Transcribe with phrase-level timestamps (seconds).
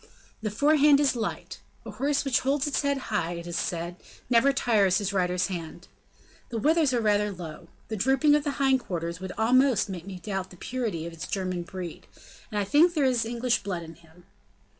[0.41, 1.59] The forehand is light.
[1.85, 3.97] A horse which holds its head high, it is said,
[4.31, 5.87] never tires his rider's hand.
[6.49, 7.67] The withers are rather low.
[7.89, 11.27] The drooping of the hind quarters would almost make me doubt the purity of its
[11.27, 12.07] German breed,
[12.51, 14.23] and I think there is English blood in him.